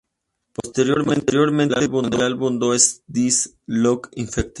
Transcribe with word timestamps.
Posteriormente 0.51 1.37
con 1.87 2.11
el 2.11 2.21
álbum 2.23 2.57
Does 2.57 3.03
This 3.13 3.55
Look 3.67 4.09
Infected? 4.15 4.49